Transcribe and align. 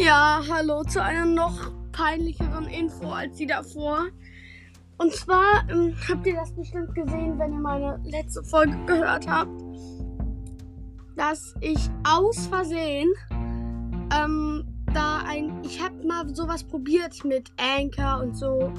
Ja, 0.00 0.40
hallo 0.48 0.84
zu 0.84 1.02
einer 1.02 1.24
noch 1.24 1.72
peinlicheren 1.90 2.68
Info 2.68 3.10
als 3.10 3.36
die 3.36 3.46
davor. 3.46 4.06
Und 4.96 5.12
zwar 5.12 5.68
ähm, 5.68 5.92
habt 6.08 6.24
ihr 6.24 6.36
das 6.36 6.54
bestimmt 6.54 6.94
gesehen, 6.94 7.36
wenn 7.36 7.52
ihr 7.52 7.58
meine 7.58 8.00
letzte 8.04 8.44
Folge 8.44 8.76
gehört 8.86 9.26
habt, 9.28 9.60
dass 11.16 11.52
ich 11.60 11.90
aus 12.08 12.46
Versehen 12.46 13.12
ähm, 14.16 14.64
da 14.94 15.24
ein, 15.26 15.64
ich 15.64 15.82
hab 15.82 16.04
mal 16.04 16.32
sowas 16.32 16.62
probiert 16.62 17.24
mit 17.24 17.50
Anchor 17.56 18.22
und 18.22 18.36
so, 18.36 18.72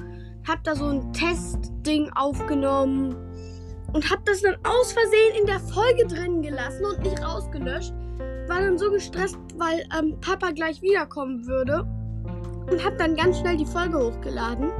hab 0.48 0.64
da 0.64 0.74
so 0.74 0.86
ein 0.86 1.12
Testding 1.12 2.10
aufgenommen 2.16 3.14
und 3.92 4.10
hab 4.10 4.24
das 4.24 4.42
dann 4.42 4.56
aus 4.64 4.94
Versehen 4.94 5.42
in 5.42 5.48
der 5.48 5.60
Folge 5.60 6.08
drin 6.08 6.42
gelassen 6.42 6.86
und 6.86 7.02
nicht 7.02 7.22
rausgelöscht. 7.22 7.94
War 8.50 8.62
dann 8.62 8.80
so 8.80 8.90
gestresst, 8.90 9.38
weil 9.58 9.86
ähm, 9.98 10.20
Papa 10.21 10.50
gleich 10.52 10.82
wiederkommen 10.82 11.46
würde 11.46 11.86
und 12.71 12.84
hab 12.84 12.98
dann 12.98 13.16
ganz 13.16 13.38
schnell 13.38 13.57
die 13.57 13.66
Folge 13.66 13.98
hochgeladen 14.00 14.71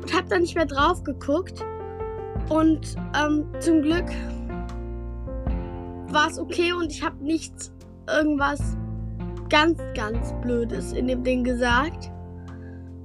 und 0.00 0.14
hab 0.16 0.28
dann 0.28 0.42
nicht 0.42 0.54
mehr 0.54 0.66
drauf 0.66 1.02
geguckt. 1.02 1.64
Und 2.48 2.96
ähm, 3.20 3.46
zum 3.58 3.82
Glück 3.82 4.06
war 6.12 6.30
es 6.30 6.38
okay 6.38 6.72
und 6.72 6.92
ich 6.92 7.02
habe 7.02 7.16
nichts 7.24 7.72
irgendwas 8.06 8.60
ganz, 9.48 9.80
ganz 9.94 10.32
Blödes 10.42 10.92
in 10.92 11.08
dem 11.08 11.24
Ding 11.24 11.42
gesagt. 11.42 12.12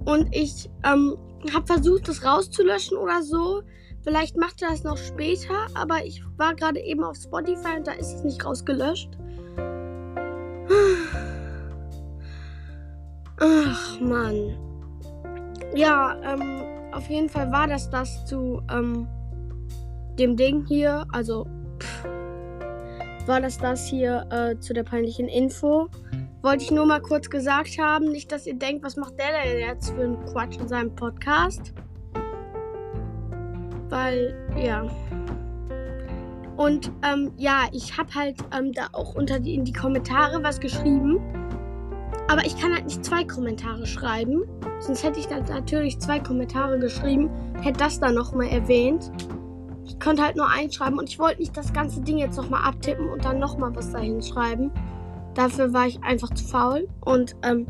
Und 0.06 0.28
ich 0.36 0.70
ähm, 0.84 1.18
habe 1.54 1.66
versucht, 1.66 2.08
das 2.08 2.24
rauszulöschen 2.24 2.98
oder 2.98 3.24
so. 3.24 3.64
Vielleicht 4.04 4.38
macht 4.38 4.62
er 4.62 4.70
das 4.70 4.84
noch 4.84 4.98
später, 4.98 5.68
aber 5.74 6.06
ich 6.06 6.24
war 6.38 6.56
gerade 6.56 6.80
eben 6.80 7.04
auf 7.04 7.18
Spotify 7.18 7.78
und 7.78 7.88
da 7.88 7.94
ist 7.94 8.14
es 8.14 8.24
nicht 8.24 8.46
rausgelöscht. 8.46 9.19
Ach, 13.40 14.00
Mann. 14.02 14.58
Ja, 15.74 16.18
ähm, 16.24 16.64
auf 16.92 17.10
jeden 17.10 17.30
Fall 17.30 17.52
war 17.52 17.68
das 17.68 17.90
das 17.90 18.26
zu 18.26 18.62
ähm, 18.72 19.08
dem 20.18 20.36
Ding 20.36 20.66
hier. 20.68 21.06
Also, 21.14 21.48
pff, 21.80 22.06
war 23.28 23.40
das 23.40 23.58
das 23.58 23.88
hier 23.88 24.26
äh, 24.32 24.60
zu 24.60 24.74
der 24.74 24.84
peinlichen 24.84 25.28
Info. 25.28 25.88
Wollte 26.42 26.64
ich 26.64 26.72
nur 26.72 26.86
mal 26.86 27.02
kurz 27.02 27.30
gesagt 27.30 27.78
haben. 27.80 28.12
Nicht, 28.12 28.32
dass 28.32 28.46
ihr 28.48 28.56
denkt, 28.56 28.84
was 28.84 28.98
macht 28.98 29.20
der 29.20 29.28
denn 29.44 29.60
jetzt 29.60 29.92
für 29.92 30.04
einen 30.04 30.26
Quatsch 30.26 30.58
in 30.58 30.68
seinem 30.68 30.96
Podcast. 30.96 31.74
Weil, 33.90 34.36
ja. 34.58 34.86
Und 36.58 36.92
ähm, 37.04 37.32
ja, 37.38 37.68
ich 37.72 37.98
habe 37.98 38.14
halt 38.16 38.38
ähm, 38.58 38.74
da 38.74 38.88
auch 38.94 39.16
unter 39.16 39.40
die, 39.40 39.56
in 39.56 39.64
die 39.64 39.74
Kommentare 39.74 40.44
was 40.44 40.60
geschrieben. 40.60 41.20
Aber 42.30 42.46
ich 42.46 42.56
kann 42.58 42.72
halt 42.72 42.86
nicht 42.86 43.04
zwei 43.04 43.24
Kommentare 43.24 43.88
schreiben. 43.88 44.44
Sonst 44.82 45.04
hätte 45.04 45.20
ich 45.20 45.26
dann 45.26 45.46
natürlich 45.46 46.00
zwei 46.00 46.20
Kommentare 46.20 46.78
geschrieben. 46.78 47.28
Hätte 47.60 47.80
das 47.80 48.00
dann 48.00 48.14
nochmal 48.14 48.50
erwähnt. 48.50 49.12
Ich 49.84 50.00
konnte 50.00 50.22
halt 50.24 50.36
nur 50.36 50.48
einschreiben 50.48 51.00
und 51.00 51.10
ich 51.10 51.18
wollte 51.18 51.40
nicht 51.40 51.58
das 51.58 51.74
ganze 51.74 52.02
Ding 52.02 52.20
jetzt 52.20 52.38
nochmal 52.38 52.64
abtippen 52.64 53.10
und 53.10 53.26
dann 53.26 53.40
nochmal 53.40 53.76
was 53.76 53.92
dahin 53.92 54.22
schreiben. 54.22 54.72
Dafür 55.34 55.74
war 55.74 55.88
ich 55.88 56.04
einfach 56.04 56.32
zu 56.36 56.46
faul. 56.46 56.88
Und 57.02 57.36
ähm, 57.42 57.66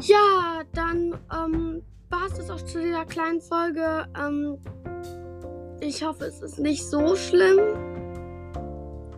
ja, 0.00 0.62
dann 0.72 1.18
ähm, 1.30 1.82
war 2.08 2.26
es 2.28 2.38
das 2.38 2.50
auch 2.50 2.62
zu 2.64 2.80
dieser 2.80 3.04
kleinen 3.04 3.42
Folge. 3.42 4.06
Ähm, 4.18 4.56
ich 5.80 6.02
hoffe, 6.02 6.24
es 6.24 6.40
ist 6.40 6.58
nicht 6.58 6.86
so 6.86 7.14
schlimm. 7.14 7.58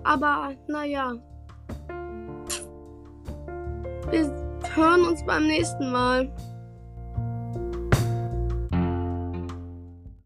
Aber 0.02 0.50
naja. 0.66 1.14
Wir 4.12 4.30
hören 4.74 5.06
uns 5.06 5.24
beim 5.24 5.46
nächsten 5.46 5.90
Mal. 5.90 6.30